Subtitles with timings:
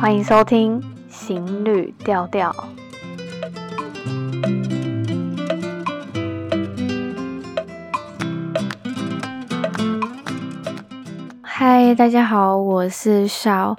[0.00, 0.80] 欢迎收听
[1.10, 2.52] 《行旅调调》。
[11.42, 13.76] 嗨，大家好，我是邵。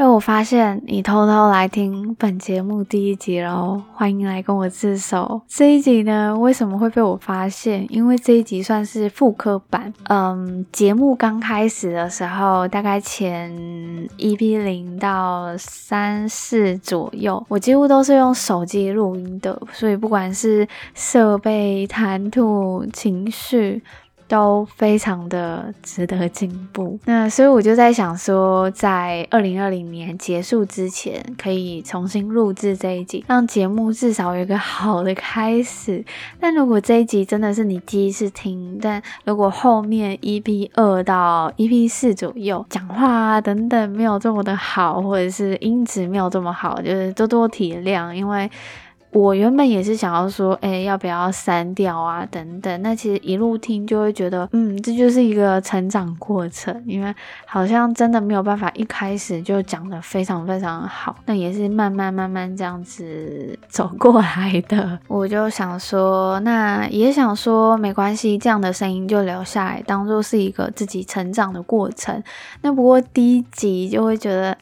[0.00, 5.42] 被我发现你偷偷来听本节目第一集喽，欢迎来跟我自首。
[5.46, 7.84] 这一集呢，为什么会被我发现？
[7.92, 9.92] 因为这一集算是复刻版。
[10.04, 13.54] 嗯，节目刚开始的时候，大概前
[14.16, 23.82] 一 p 零到三四左右，我几乎都是用手机录音的，所以不管是设备、谈吐、情绪。
[24.30, 26.96] 都非常的值得进步。
[27.04, 36.04] 那所以我就在想说，在二零二零年结束之前，可以重新录制这一集，让节目至少有一个好的开始。
[36.38, 48.48] 但如果这一集真的是你第一次听，但如果后面 EP 二到 EP 四左右讲话啊等等没有这么的好，或者是音质没有这么好，就是多多体谅，因为。
[49.12, 52.24] 我原本也是想要说，哎、要不要删掉啊？
[52.30, 52.82] 等等。
[52.82, 57.12] 那其实一路听就会觉得，嗯，这就是一个成长过程，因为
[57.44, 64.98] 好像真的没有办法一开始就讲得非常非常好，那也是慢慢慢慢这样子 走过来的。
[65.08, 72.22] 我就想说，那也想说，没关系，这样的声音就留下来，当做是一个自己成长的过程。
[72.62, 74.56] 那不过第一集就会觉得，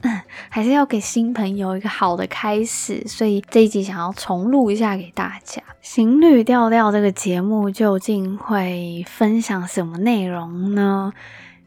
[0.48, 11.12] 还是要给新朋友一个好的开始，所以这一集想要从录一下给大家，《情侣调调》这个节目究竟会分享什么内容呢？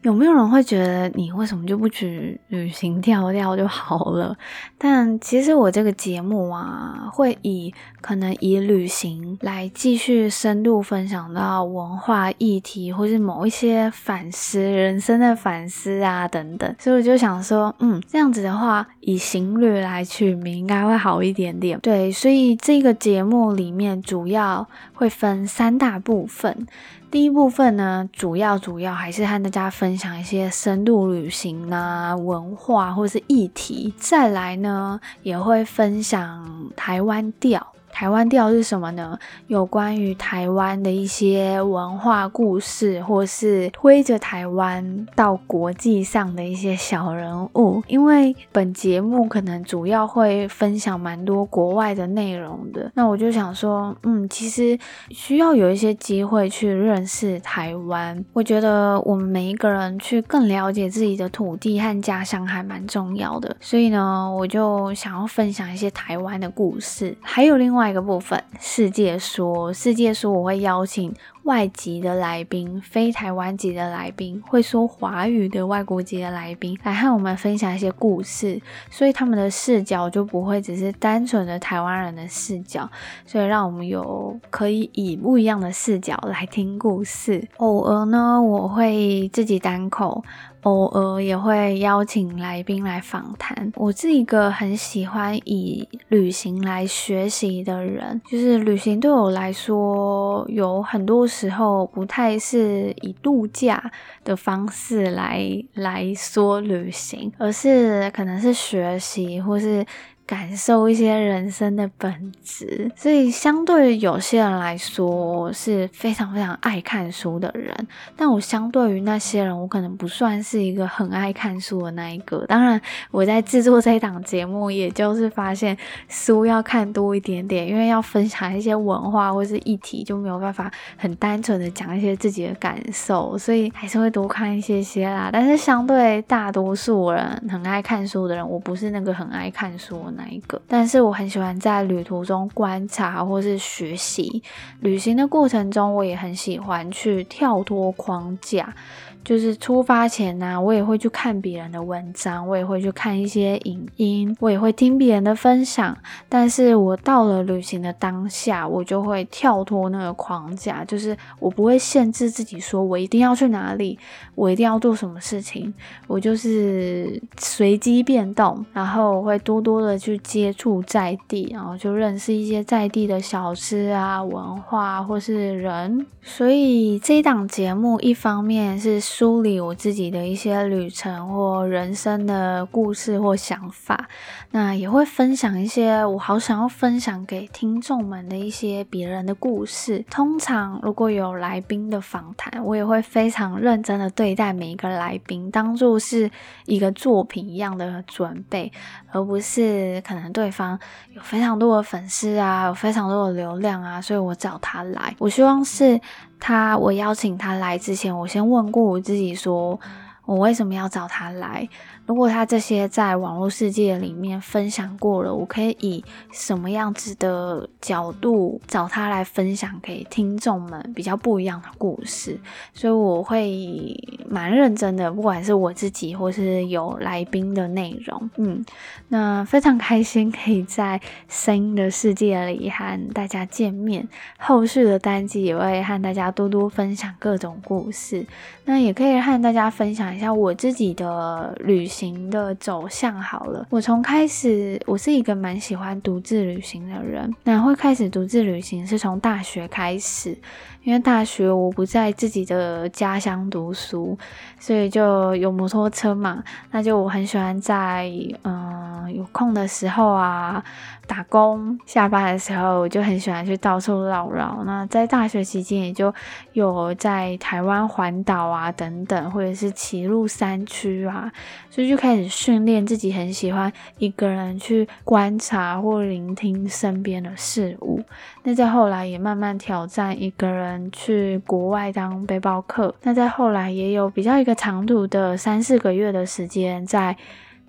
[0.02, 4.36] 有没有人会觉得你为什么就不去旅行调调就好了？
[4.76, 16.74] 但其实我这个节目啊，会以可能以旅行来继续深度分享到文化议题，或是某一些反思人生的反思啊等等。
[16.80, 21.78] 所以我就想说，嗯，这样子的话，以行旅来取名应该会好一点点。
[21.78, 26.66] 对，所以这个节目里面主要会分三大部分。
[27.12, 33.92] 第一部分呢，主要主要还是和大家分享一些深度旅行啊、文化或是议题。
[33.98, 37.74] 再来呢，也会分享台湾调。
[37.92, 39.16] 台湾调是什么呢？
[39.46, 47.82] 有关于台湾的一些文化故事，或是推着台湾到国际上的一些小人物。
[47.86, 54.76] 因为本节目可能主要会分享蛮多国外的内容的，那我就想说，嗯，其实
[55.10, 58.24] 需要有一些机会去认识台湾。
[58.32, 63.54] 我觉得我们每一个人去更了解自己的土地和家乡还蛮重要的。
[63.60, 67.81] 所以呢，我就想要分享一些台湾的故事，还有另外。
[67.82, 71.12] 另外一个部分，世界说，世界说，我会邀请
[71.42, 82.88] 外籍的来宾，非台湾籍的来宾，会说华语的外国籍的来宾，来和我们分享一些故事，所以他们的视角就不会只是单纯的台湾人的视角，
[83.26, 87.48] 所以让我们有可以以不一样的视角来听故事。
[87.56, 90.22] 偶尔呢，我会自己单口。
[90.62, 93.72] 偶尔也会邀请来宾来访谈。
[93.76, 103.90] 我是一个很喜欢以旅行来学习的人，就是旅行对我来说，有很多时候不太是以度假
[104.24, 105.42] 的方式来
[105.74, 109.84] 来说旅行，而是可能是学习或是。
[110.26, 117.74] 感受一些人生的本质，所以相对于有些人来说，我是非常非常爱看书的人。
[118.16, 122.46] 但我相对于那些人，我可能不算是一个很爱看书的那一个。
[122.46, 125.76] 当然，我在制作这一档节目，也就是发现
[126.08, 135.30] 书要看多一点点，因为要分享一些文化或是议题，就没有办法很单纯的讲一些自己的感受，所以还是会多看一些些啦。
[135.32, 144.42] 但是相对大多数人很爱看书的人，我不是那个很爱看书哪一个，但是我很喜欢在旅途中观察或是学习。
[144.80, 148.74] 旅行的过程中，我也很喜欢去跳脱框架。
[149.24, 155.96] 就是出发前呢、我也会去看别人的文章，我也会去看一些影音，我也会听别人的分享。
[156.28, 163.96] 但是我到了旅行的当下，我就会跳脱那个框架，就是我不会限制自己，说我一定要去哪里，
[164.34, 165.72] 我一定要做什么事情，
[166.08, 176.04] 我就是随机变动，然后我会多多的去接触在地，然后就认识一些在地的小吃啊、文化或是人。
[176.24, 179.00] 所以这一档节目一方面是。
[179.14, 184.08] 梳理我自己的一些旅程或人生的故事或想法，
[184.52, 190.02] 那也会分享一些我好想要分享给听众们的一些别人的故事。
[190.10, 196.30] 通常如果有来宾的访谈，我也会非常认真的对待每一个来宾，当做是
[196.64, 198.72] 一个作品一样的准备，
[199.10, 200.80] 而不是可能对方
[201.14, 205.14] 有非常多的粉丝啊，有非常多的流量啊，所以我找他来。
[205.18, 206.00] 我希望是。
[206.42, 209.78] 他，我邀请他来之前，我先问过我自己，说
[210.26, 211.68] 我为什么要找他来？
[212.12, 222.38] 如果他这些在网络世界里面分享过了，我可以以什么样子的角度找他来分享给听众们比较不一样的故事？
[222.74, 223.98] 所以我会
[224.28, 228.62] 蛮认真的，不管是我自己或是有来宾的内容，嗯，
[229.08, 231.00] 那非常开心可以在
[231.30, 234.06] 声音的世界里和大家见面。
[234.38, 238.26] 后续的单集也会和大家多多分享各种故事，
[238.66, 247.32] 那也可以和大家分享一下我自己的旅行行的走向好了，我从开始，我是一个蛮喜欢独自旅行的人。
[247.44, 250.36] 那会开始独自旅行是从大学开始，
[250.82, 254.18] 因为大学我不在自己的家乡读书，
[254.58, 258.10] 所以就有摩托车嘛，那就我很喜欢在
[258.42, 260.62] 嗯有空的时候啊。
[261.04, 264.62] 打工下班的时候，我就很喜欢去到处绕绕。
[264.64, 266.14] 那在大学期间，也就
[266.52, 271.30] 有在台湾环岛啊等等，或者是骑路山区啊，
[271.68, 278.00] 所以就开始训练自己，很喜欢一个人去观察或聆听身边的事物。
[278.44, 282.94] 那在后来也慢慢挑战一个人去国外当背包客。
[283.02, 287.16] 那在后来也有比较一个长途的三四个月的时间在。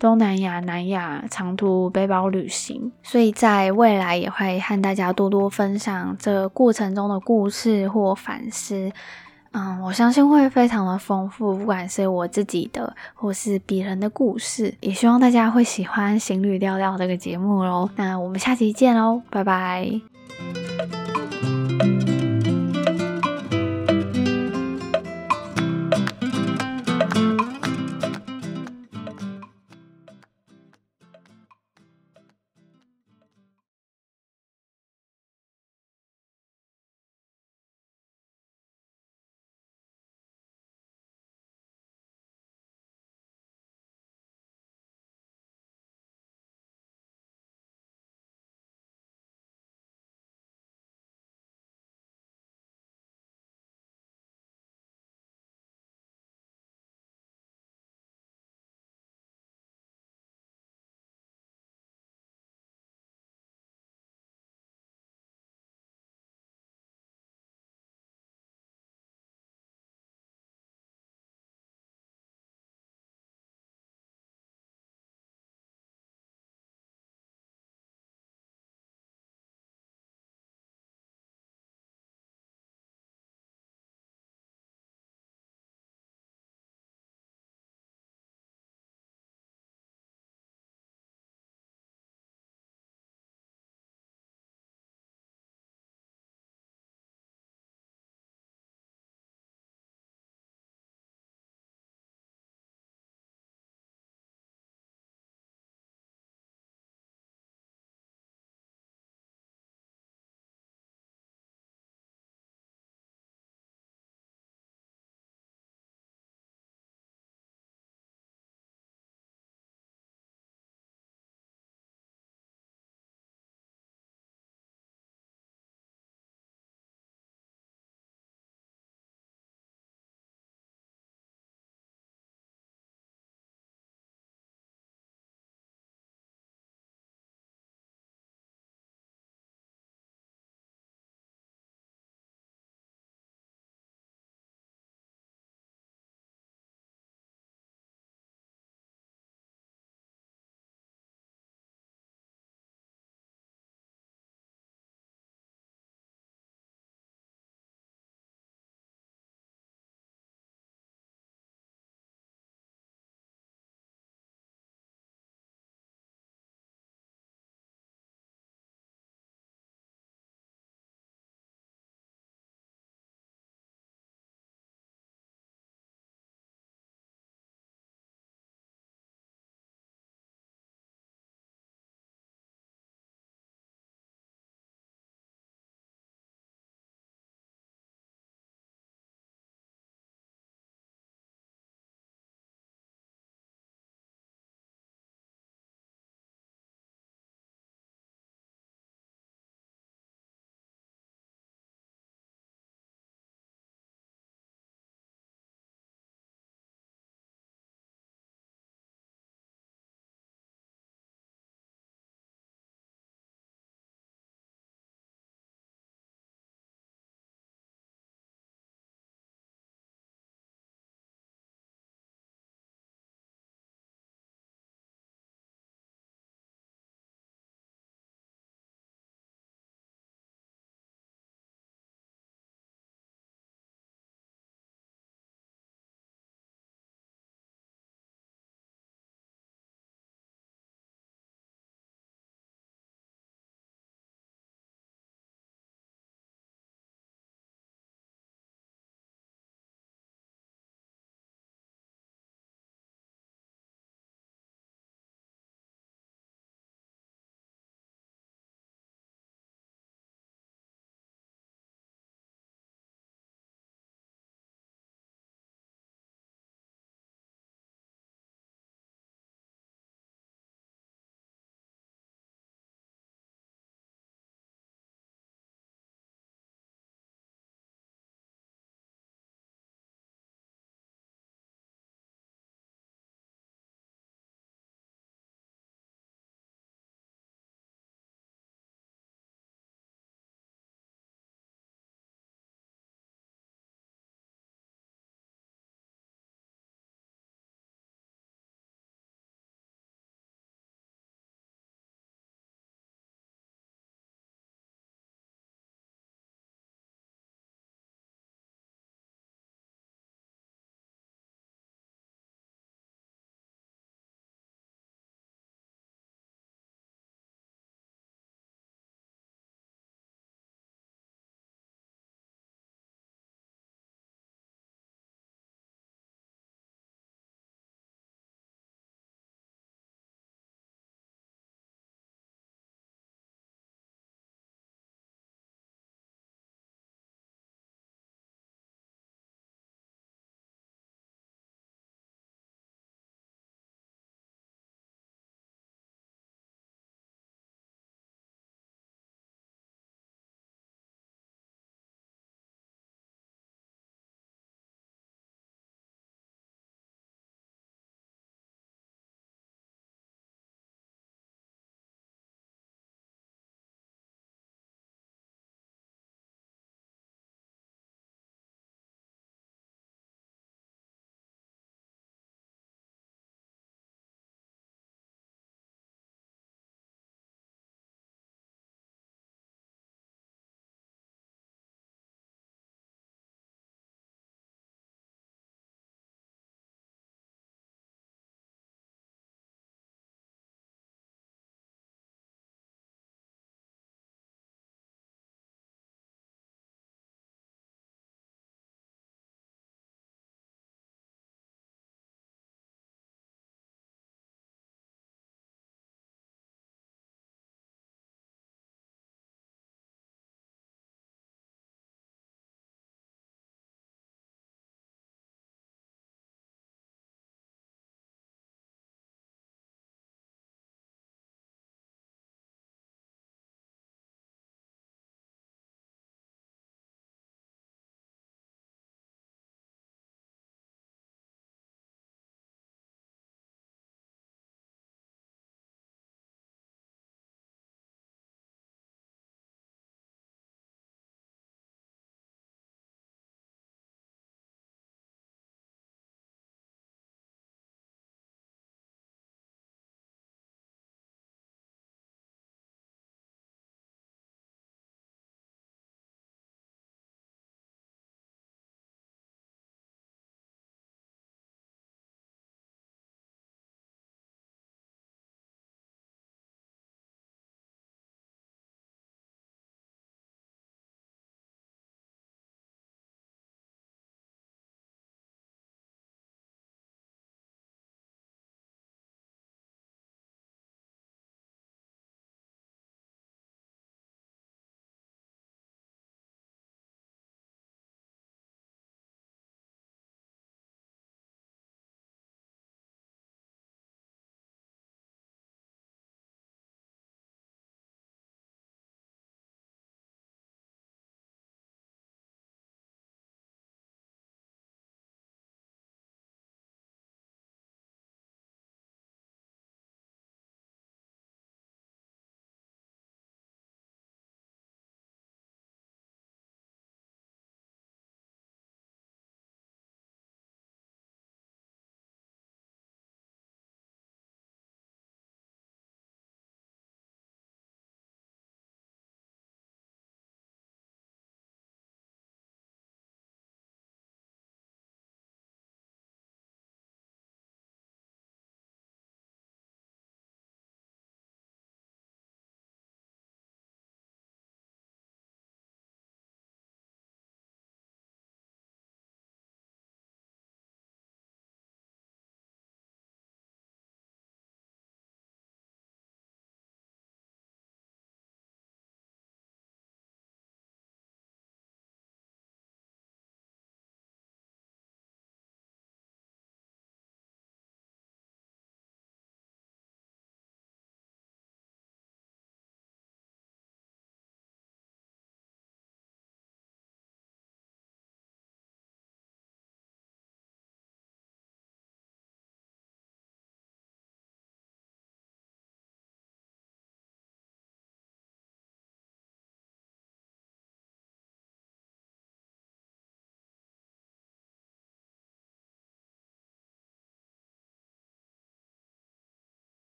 [0.00, 8.90] 东南亚、南亚长途背包旅行，所以在未来也会和大家多多分享这过程中的故事或反思。
[9.52, 17.88] 嗯，我相信会非常的丰富，不管是我自己的或是别人的故事，也希望大家会喜欢行旅调调这个节目喽。
[17.94, 20.00] 那我们下期见喽，拜拜。